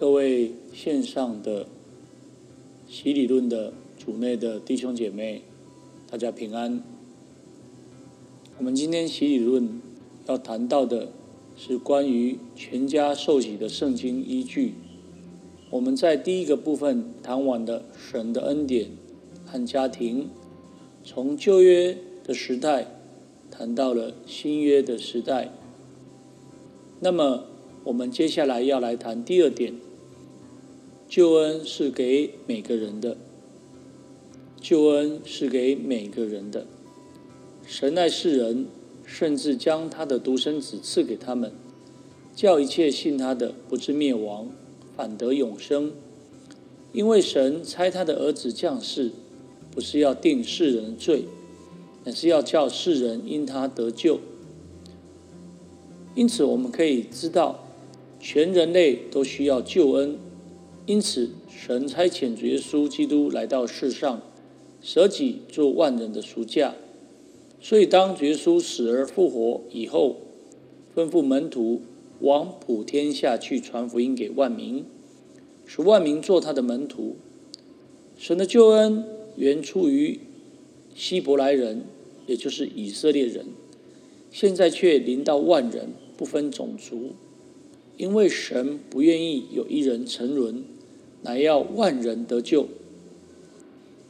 [0.00, 1.66] 各位线上的
[2.88, 5.42] 洗理论的组内的弟兄姐妹，
[6.10, 6.82] 大家平安。
[8.56, 9.78] 我们今天洗理论
[10.26, 11.10] 要谈到的
[11.54, 14.72] 是关于全家受洗的圣经依据。
[15.68, 18.88] 我们在第一个部分谈完了神的恩典
[19.44, 20.30] 和家庭，
[21.04, 21.94] 从旧约
[22.24, 22.86] 的时代
[23.50, 25.52] 谈到了新约的时代。
[27.00, 27.44] 那么，
[27.84, 29.74] 我们接下来要来谈第二点。
[31.10, 33.16] 救恩是给每个人的，
[34.60, 36.68] 救恩是给每个人的。
[37.66, 38.66] 神爱世人，
[39.04, 41.50] 甚至将他的独生子赐给他们，
[42.36, 44.50] 叫一切信他的不至灭亡，
[44.96, 45.90] 反得永生。
[46.92, 49.10] 因为神差他的儿子降世，
[49.72, 51.24] 不是要定世人的罪，
[52.04, 54.20] 乃是要叫世人因他得救。
[56.14, 57.64] 因此，我们可以知道，
[58.20, 60.16] 全人类都需要救恩。
[60.90, 64.22] 因此，神差遣主耶稣基督来到世上，
[64.82, 66.74] 舍己做万人的赎价。
[67.60, 70.16] 所以，当主耶稣死而复活以后，
[70.92, 71.82] 吩咐门徒
[72.22, 74.84] 往普天下去传福音给万民，
[75.64, 77.14] 使万民做他的门徒。
[78.18, 79.04] 神的救恩
[79.36, 80.18] 原出于
[80.96, 81.84] 希伯来人，
[82.26, 83.46] 也就是以色列人，
[84.32, 87.10] 现在却临到万人，不分种族，
[87.96, 90.64] 因为神不愿意有一人沉沦。
[91.22, 92.68] 乃要万人得救。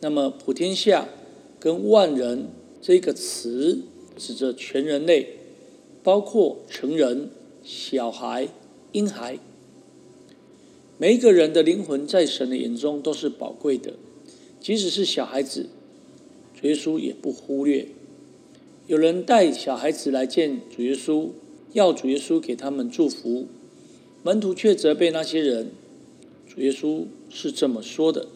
[0.01, 1.09] 那么普天下
[1.59, 2.49] 跟万人
[2.81, 3.83] 这个词
[4.17, 5.37] 指着全人类，
[6.03, 7.31] 包括成人、
[7.63, 8.49] 小孩、
[8.93, 9.39] 婴孩。
[10.97, 13.95] 每一个人的灵魂在神的眼中都是宝贵的，
[14.61, 15.67] 即使是小孩子，
[16.59, 17.87] 主耶稣也不忽略。
[18.87, 21.29] 有人带小孩子来见主耶稣，
[21.73, 23.47] 要主耶稣给他们祝福，
[24.23, 25.71] 门徒却责备那些人。
[26.53, 28.27] 主耶稣是这么说的：“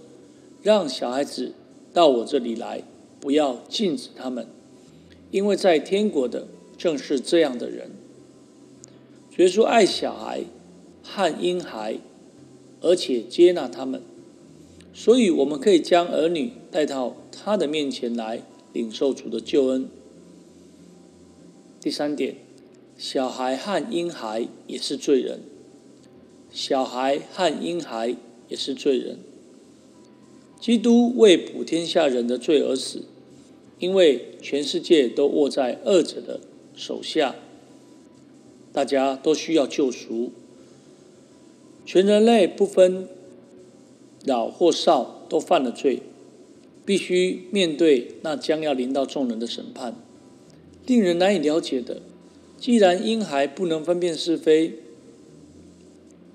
[0.62, 1.52] 让小孩子
[1.92, 2.84] 到我这里来，
[3.18, 4.46] 不要禁止他们，
[5.32, 6.46] 因为在天国的
[6.78, 7.90] 正是这样的人。”
[9.34, 10.44] 主耶稣爱小孩
[11.02, 11.96] 和婴孩，
[12.80, 14.00] 而且接纳他们，
[14.92, 19.88] 所以我们可以将儿女带到他的面前来，领受主的救恩。
[21.80, 22.36] 第三点，
[22.96, 25.40] 小孩和婴孩也是罪人。
[26.54, 28.14] 小孩和婴孩
[28.48, 29.18] 也是罪人。
[30.60, 33.02] 基督为普天下人的罪而死，
[33.80, 36.38] 因为全世界都握在恶者的
[36.76, 37.34] 手下，
[38.72, 40.30] 大家都需要救赎。
[41.84, 43.08] 全人类不分
[44.24, 46.02] 老或少都犯了罪，
[46.86, 49.96] 必须面对那将要临到众人的审判。
[50.86, 52.00] 令人难以了解的，
[52.56, 54.78] 既然婴孩不能分辨是非。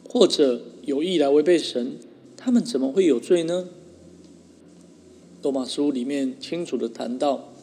[0.09, 1.97] 或者有意来违背神，
[2.35, 3.69] 他们怎么会有罪呢？
[5.43, 7.53] 罗马书里面清楚的谈到，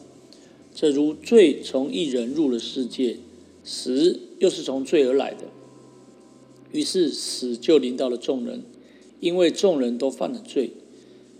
[0.73, 3.17] 这如罪从一人入了世界，
[3.65, 5.43] 死又是从罪而来的，
[6.71, 8.63] 于是死就临到了众人，
[9.19, 10.71] 因为众人都犯了罪。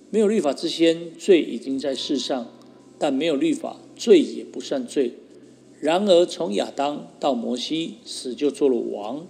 [0.10, 2.52] 没有律法之先，罪已经在世上，
[3.00, 5.14] 但没有律法，罪也不算罪。
[5.80, 9.26] 然而从亚当到摩西，死就做了王。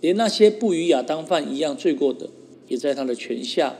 [0.00, 2.28] 连那些不与亚当犯一样罪过的，
[2.68, 3.76] 也在他的权下。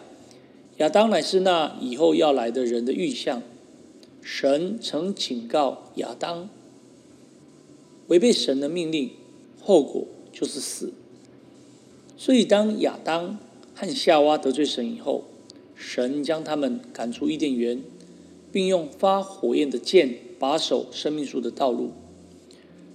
[0.78, 3.42] 亚当乃是那以后要来的人的预象。
[4.20, 6.48] 神曾警告亚当，
[8.08, 9.10] 违背神的命令，
[9.62, 10.92] 后果就是死。
[12.16, 13.38] 所以，当亚当
[13.74, 15.24] 和夏娃得罪神以后，
[15.74, 17.82] 神将他们赶出伊甸园，
[18.50, 21.90] 并用发火焰的剑把守生命树的道路。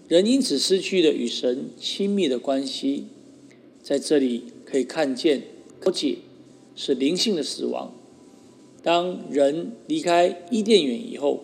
[0.09, 3.05] 人因此失去了与神亲密的关系。
[3.83, 5.43] 在这里可以看见，
[5.81, 6.17] 了解
[6.75, 7.93] 是灵性的死亡。
[8.81, 11.43] 当人离开伊甸园以后，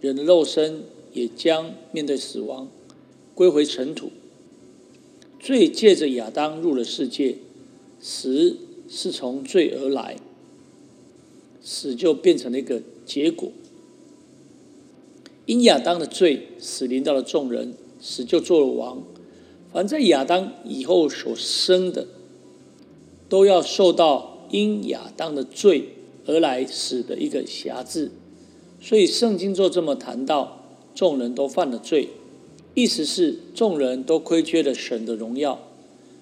[0.00, 2.68] 人的肉身也将面对死亡，
[3.34, 4.10] 归回尘土。
[5.40, 7.38] 罪借着亚当入了世界，
[8.00, 8.56] 死
[8.88, 10.16] 是从罪而来，
[11.60, 13.50] 死就变成了一个结果。
[15.46, 19.02] 因亚当的罪，死临到了众人，死就做了王。
[19.72, 22.06] 凡在亚当以后所生的，
[23.30, 25.88] 都要受到因亚当的罪
[26.26, 28.10] 而来死的一个辖制。
[28.78, 30.60] 所以圣经就这么谈到，
[30.94, 32.10] 众人都犯了罪，
[32.74, 35.66] 意思是众人都亏缺了神的荣耀，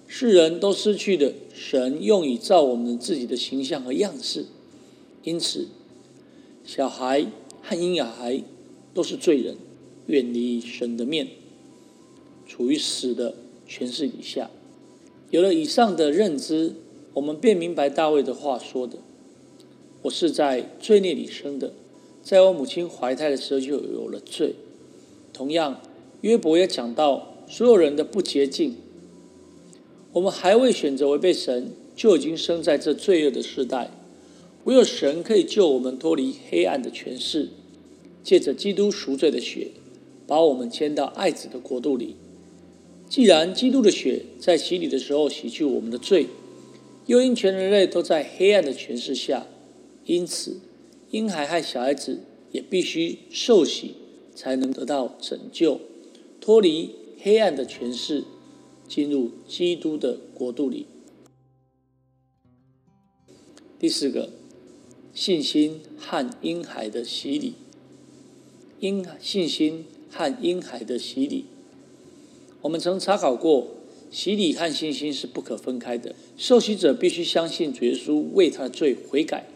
[0.07, 4.47] 世人都失去了神用以造我们自己的形象和样式。
[5.25, 5.67] 因此，
[6.65, 7.27] 小孩
[7.63, 8.43] 和婴孩
[8.95, 9.57] 都是罪人，
[10.07, 11.29] 远离神的面，
[12.53, 13.35] 处于死的。
[13.69, 14.51] 诠释以下，
[15.31, 16.75] 有了以上的认知，
[17.15, 18.99] 我们便明白大卫的话说的
[20.03, 21.73] ：“我是在罪孽里生的，
[22.23, 24.57] 在我母亲怀胎的时候就有了罪。”
[25.33, 25.81] 同样，
[26.21, 28.77] 约伯也讲到所有人的不洁净。
[30.13, 33.91] 我们还未选择违背神，就已经生在这罪恶的时代。
[34.65, 37.49] 唯有神可以救我们脱离黑暗的权势，
[38.23, 39.69] 借着基督赎罪的血，
[40.27, 42.17] 把我们迁到爱子的国度里。
[43.13, 46.29] 既然基督的血在洗礼的时候洗去我们的罪，
[47.05, 49.47] 又因全人类都在黑暗的权势下，
[50.07, 50.63] 因此
[51.11, 52.21] 婴孩和小孩子
[52.53, 53.97] 也必须受洗，
[54.35, 55.79] 才能得到拯救，
[56.41, 58.25] 脱离黑暗的权势，
[58.89, 60.87] 进入基督的国度里。
[63.79, 64.31] 第四个。
[65.13, 67.53] 信心和婴孩的洗礼，
[68.81, 71.45] 婴信心和婴孩的洗礼，
[72.63, 73.69] 我们曾查考过，
[74.11, 76.15] 洗礼和信心是不可分开的。
[76.37, 79.47] 受洗者必须相信主耶稣为他的罪悔改，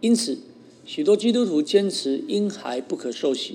[0.00, 0.38] 因此
[0.84, 3.54] 许多基督徒坚持婴孩不可受洗。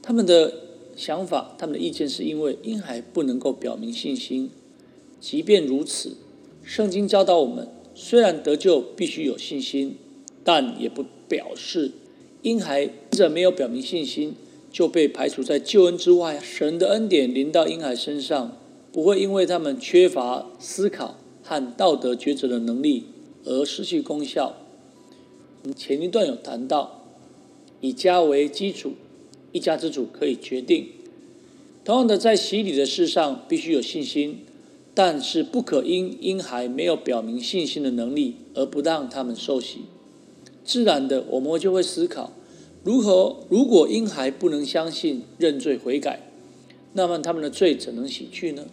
[0.00, 0.54] 他们的
[0.96, 4.50] 想法、他们的意见是因为婴孩不能够表明信心。
[5.20, 6.16] 即便如此，
[6.64, 9.96] 圣经教导我们，虽然得救必须有信心。
[10.42, 11.92] 但也不表示
[12.40, 14.34] 婴孩者没有表明信心
[14.70, 16.40] 就被排除在救恩之外。
[16.40, 18.56] 神的恩典临到婴孩身上，
[18.92, 23.04] 不会因为他们缺乏思考和道德抉择的能力
[23.44, 24.56] 而失去功效。
[25.76, 27.04] 前一段有谈到，
[27.80, 28.92] 以家为基础，
[29.52, 30.88] 一家之主可以决定。
[31.84, 34.40] 同样的，在洗礼的事上必须有信心，
[34.94, 39.80] 但是不可因婴孩没有表明信心的能力而不让他们受洗。
[40.64, 42.32] 自然的，我们就会思考，
[42.82, 46.20] 如何如果婴孩不能相信认罪悔改，
[46.94, 48.66] 那么他们的罪怎能洗去呢？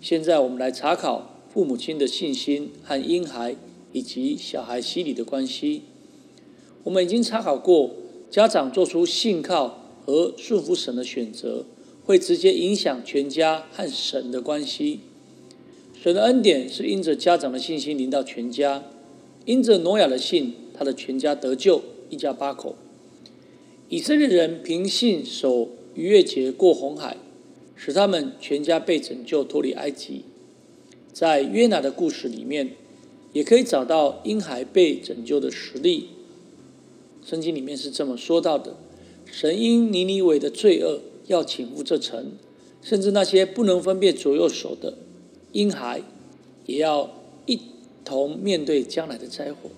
[0.00, 3.56] 现在我们来查考父母亲的信心和婴孩
[3.92, 5.82] 以及小孩洗礼的关系。
[6.84, 7.90] 我们已经查考过，
[8.30, 11.64] 家长做出信靠和顺服神的选择，
[12.04, 15.00] 会直接影响全家和神的关系。
[16.00, 18.84] 神的恩典是因着家长的信心临到全家，
[19.44, 20.54] 因着挪亚的信。
[20.78, 22.76] 他的全家得救，一家八口。
[23.88, 27.16] 以色列人凭信守逾越节过红海，
[27.74, 30.22] 使他们全家被拯救脱离埃及。
[31.12, 32.72] 在约拿的故事里面，
[33.32, 36.08] 也可以找到婴孩被拯救的实例。
[37.24, 38.76] 圣经里面是这么说到的：
[39.24, 42.32] 神因尼尼伟的罪恶要请覆这城，
[42.82, 44.98] 甚至那些不能分辨左右手的
[45.52, 46.02] 婴孩，
[46.66, 47.10] 也要
[47.46, 47.58] 一
[48.04, 49.70] 同面对将来的灾祸。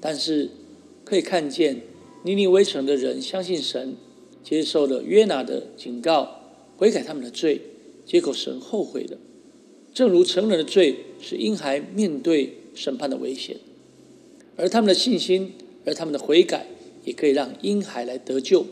[0.00, 0.50] 但是
[1.04, 1.82] 可以看见，
[2.22, 3.96] 尼尼微城的人相信神，
[4.44, 6.42] 接受了约拿的警告，
[6.76, 7.60] 悔改他们的罪，
[8.04, 9.16] 结果神后悔了。
[9.94, 13.56] 正如成人的罪是婴孩面对审判的危险，
[14.56, 15.52] 而他们的信心，
[15.84, 16.66] 而他们的悔改，
[17.04, 18.66] 也可以让婴孩来得救。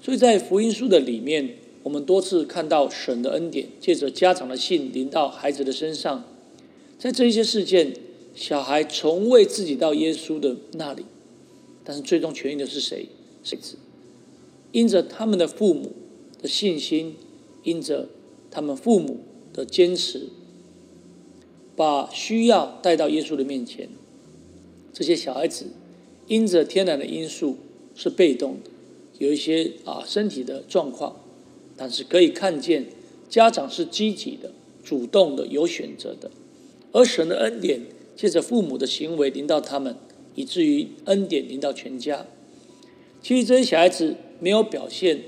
[0.00, 6.24] 所以在福音书的里面，我们多次看到神的恩典，借着家长的信临到孩子的身上，
[6.98, 7.92] 在这一些事件。
[8.34, 11.04] 小孩从未自己到耶稣的那里，
[11.84, 13.06] 但是最终痊愈的是谁？
[13.42, 13.76] 谁子？
[14.70, 15.92] 因着他们的父母
[16.40, 17.16] 的信心，
[17.62, 18.08] 因着
[18.50, 19.20] 他们父母
[19.52, 20.28] 的坚持，
[21.74, 23.88] 把需要带到耶稣的面前。
[24.92, 25.66] 这些小孩子
[26.26, 27.56] 因着天然的因素
[27.94, 28.70] 是被动的，
[29.18, 31.16] 有一些啊身体的状况，
[31.76, 32.86] 但是可以看见
[33.28, 34.52] 家长是积极的、
[34.84, 36.30] 主动的、有选择的，
[36.92, 37.82] 而神的恩典。
[38.14, 39.96] 借着父母的行为临到他们，
[40.34, 42.26] 以至于恩典临到全家。
[43.22, 45.22] 其实这些小孩子没有表现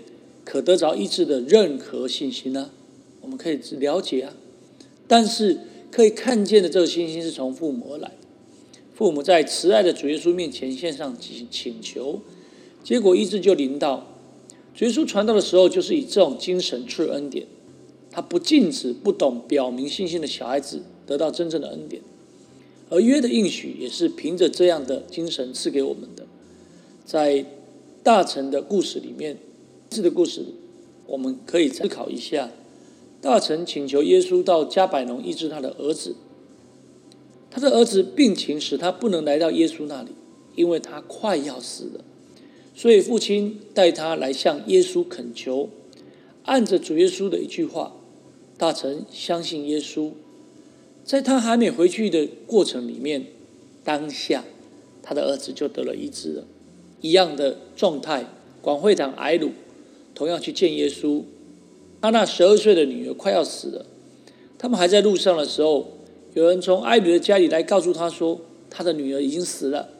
[0.44, 2.70] 可得着医治的任何信心呢？
[3.20, 4.34] 我们可以了解啊，
[5.06, 8.12] 但是可以看见的这个信心是从父母而来。
[8.94, 12.20] 父母在慈爱的主耶稣面前献上请请求，
[12.82, 14.06] 结果医治就临到。
[14.74, 17.46] 主耶稣传道的时候，就是以这种精神赐恩典。
[18.10, 22.02] 他不禁止不懂表明信心的小孩子得到真正的恩典。
[22.90, 26.26] 而约的应许也是凭着这样的精神赐给我们的。
[27.04, 27.44] 在
[28.02, 29.38] 大臣的故事里面，
[29.90, 30.44] 这的故事
[31.06, 32.50] 我们可以思考一下：
[33.20, 36.16] 大臣请求耶稣到加百农医治他的儿子，
[37.50, 40.10] 他的儿子病情使他不能来到耶稣那里，
[40.54, 42.04] 因为他快要死了。
[42.74, 45.68] 所以父亲带他来向耶稣恳求，
[46.44, 47.94] 按着主耶稣的一句话，
[48.58, 50.10] 大臣相信耶稣。
[51.04, 53.26] 在他还没回去的过程里面，
[53.84, 54.44] 当下
[55.02, 56.44] 他的儿子就得了医治了。
[57.00, 58.24] 一样的状态，
[58.62, 59.50] 广会长埃鲁
[60.14, 61.22] 同样去见耶稣。
[62.00, 63.86] 他那十二岁的女儿快要死了，
[64.58, 65.98] 他们还在路上的时候，
[66.32, 69.90] 有人从埃鲁的家里来告诉他说，他的女儿已经死了。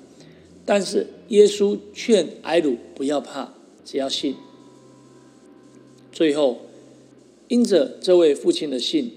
[0.66, 3.52] 但是耶稣劝埃鲁不要怕，
[3.84, 4.34] 只要信。
[6.10, 6.60] 最后，
[7.48, 9.12] 因着这位父亲的信，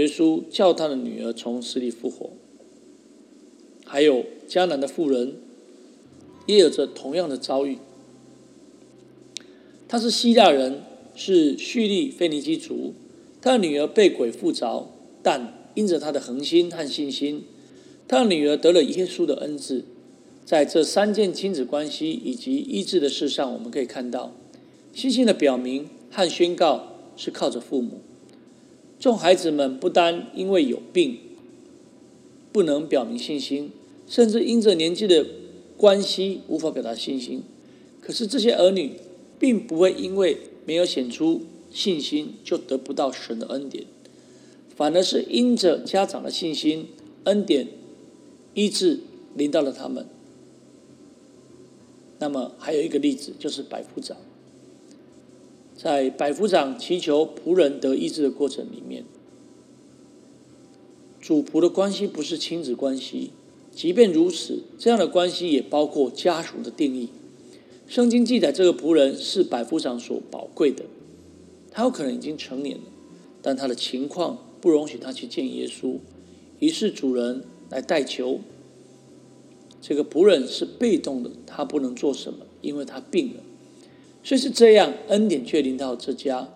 [0.00, 2.30] 耶稣叫他的女儿从死里复活。
[3.84, 5.34] 还有迦南的妇人，
[6.46, 7.76] 也有着同样的遭遇。
[9.86, 10.80] 他是希腊人，
[11.14, 12.94] 是叙利腓尼基族，
[13.42, 14.88] 他的女儿被鬼附着，
[15.22, 17.44] 但因着他的恒心和信心，
[18.08, 19.84] 他的女儿得了耶稣的恩赐。
[20.46, 24.34] 在这三件亲子关系以及医治的事上，我们可以看到，
[24.94, 28.00] 信心的表明和宣告是靠着父母。
[29.00, 31.18] 众孩子们不单因为有病
[32.52, 33.72] 不能表明信心，
[34.06, 35.24] 甚至因着年纪的
[35.76, 37.42] 关系无法表达信心。
[38.02, 38.92] 可是这些儿女
[39.38, 43.84] 并不会因为没有显出信心就得不到神的恩典，
[44.76, 46.88] 反而是因着家长的信心，
[47.24, 47.68] 恩典
[48.52, 49.00] 医治
[49.34, 50.06] 临到了他们。
[52.18, 54.16] 那么还有一个例子，就是百夫长，
[55.82, 59.02] 在百夫长祈求仆人得医治的过程里面，
[61.18, 63.30] 主仆的关系不是亲子关系，
[63.74, 67.08] 即便如此，这样的关系也包括家属的定义。
[67.88, 70.84] 圣经记载，这个仆人是百夫长所宝贵的，
[71.70, 72.84] 他有可能已经成年了，
[73.40, 75.96] 但他的情况不容许他去见耶稣，
[76.58, 78.40] 于是主人来代求。
[79.80, 83.40] 这个仆人是被动的，他不能做什么，因为他病了。
[84.22, 86.52] 虽是这样，恩典却临到这家，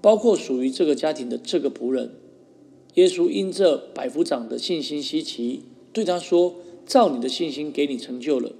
[0.00, 2.10] 包括属于这个家庭的这个仆人。
[2.94, 8.52] 耶稣因这百夫长的信心稀奇，对他说：“照你的信心，给你成就了。”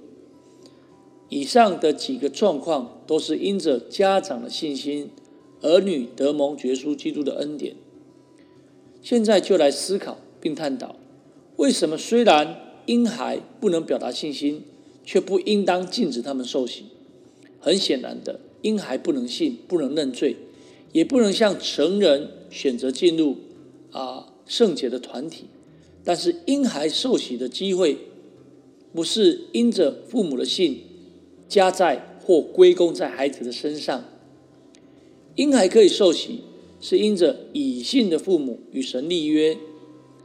[1.29, 5.09] 以上的几个状况，都是因着家长的信心，
[5.61, 7.75] 儿女得蒙绝书基督的恩典。
[9.01, 10.95] 现在就来思考并探讨，
[11.57, 12.63] 为什么虽然。
[12.87, 14.63] 婴孩不能表达信心，
[15.03, 16.85] 却不应当禁止他们受洗。
[17.67, 20.37] 很显然的，婴孩不能信，不能认罪，
[20.93, 23.35] 也不能像成人选择进入
[23.91, 25.47] 啊圣洁的团体。
[26.03, 27.97] 但是婴孩受洗的机会，
[28.93, 30.81] 不是因着父母的信
[31.49, 34.05] 加在或归功在孩子的身上。
[35.35, 36.39] 婴孩可以受洗，
[36.79, 39.57] 是因着以信的父母与神立约，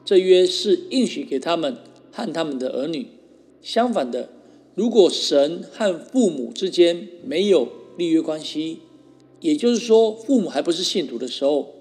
[0.04, 1.76] 这约是应许给他们。
[2.14, 3.06] 和他们的儿女，
[3.62, 4.28] 相反的，
[4.74, 8.78] 如果神和父母之间没有立约关系，
[9.40, 11.74] 也就是说父母还不是信徒的时候，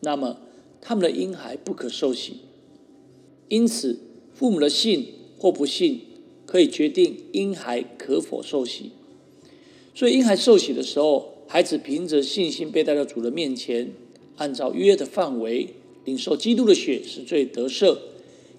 [0.00, 0.38] 那么
[0.80, 2.34] 他们的婴孩不可受洗。
[3.48, 3.98] 因此，
[4.32, 6.00] 父母的信或不信
[6.46, 8.92] 可以决定婴孩可否受洗。
[9.94, 13.92] 所以，婴孩受洗的时候，孩子凭着信心被带到主的面前，
[14.36, 15.74] 按照约的范围
[16.06, 17.98] 领受基督的血，是最得赦。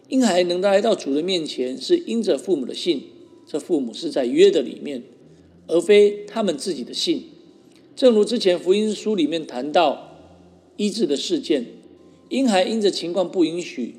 [0.09, 3.03] 婴孩能来到主的面前，是因着父母的信。
[3.51, 5.03] 这父母是在约的里面，
[5.67, 7.25] 而非他们自己的信。
[7.97, 10.15] 正如之前福音书里面谈到
[10.77, 11.65] 医治的事件，
[12.29, 13.95] 婴孩因着情况不允许，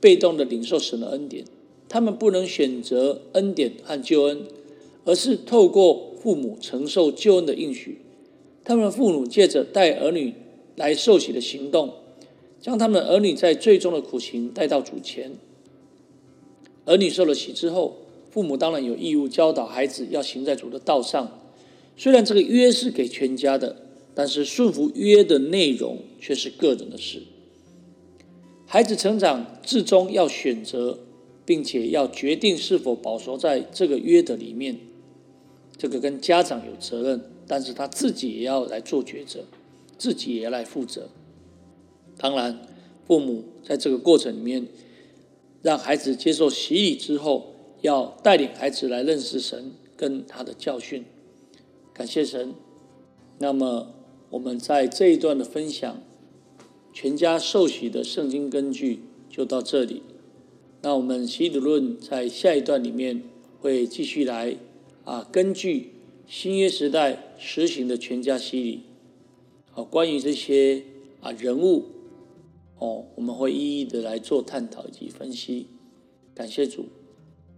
[0.00, 1.44] 被动的领受神的恩典。
[1.88, 4.42] 他们不能选择恩典和救恩，
[5.04, 8.00] 而是透过父母承受救恩的应许。
[8.64, 10.34] 他们父母借着带儿女
[10.74, 11.94] 来受洗的行动，
[12.60, 15.30] 将他们的儿女在最终的苦情带到主前。
[16.86, 17.98] 儿女受了洗之后，
[18.36, 21.40] 父母当然有义务教导孩子要行在主的道上。
[21.96, 23.74] 虽然这个约是给全家的，
[24.14, 27.22] 但是顺服约的内容却是个人的事。
[28.66, 30.98] 孩子成长至终要选择，
[31.46, 34.80] 并且要决定是否保守在这个约的里面。
[35.78, 39.46] 这个跟家长有责任，但是他自己也要来做抉择，
[39.96, 41.08] 自己也要来负责。
[42.18, 42.60] 当然，
[43.06, 44.66] 父母在这个过程里面。
[45.62, 47.55] 让孩子接受洗礼之后，
[47.86, 51.04] 要带领孩子来认识神跟他的教训。
[51.94, 52.52] 感谢神。
[53.38, 53.94] 那么
[54.30, 56.02] 我们在这一段的分享，
[56.92, 60.02] 全家受洗的圣经根据就到这里。
[60.82, 63.22] 那我们洗礼论在下一段里面
[63.60, 64.56] 会继续来
[65.04, 65.92] 啊，根据
[66.26, 68.82] 新约时代实行的全家洗礼，
[69.74, 70.82] 啊，关于这些
[71.20, 71.84] 啊人物。
[72.78, 75.68] 哦，我们会一一的来做探讨以及分析。
[76.34, 76.86] 感谢主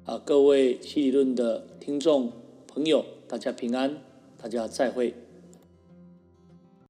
[0.08, 2.32] 啊，各位希理论的听众
[2.66, 3.98] 朋友，大家平安，
[4.40, 5.12] 大家再会。